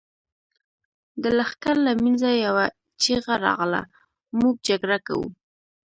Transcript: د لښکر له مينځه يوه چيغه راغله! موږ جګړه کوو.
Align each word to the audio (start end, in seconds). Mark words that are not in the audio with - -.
د 1.21 1.23
لښکر 1.37 1.75
له 1.85 1.91
مينځه 2.03 2.31
يوه 2.45 2.65
چيغه 3.01 3.33
راغله! 3.45 3.81
موږ 4.39 4.55
جګړه 4.67 4.97
کوو. 5.07 5.27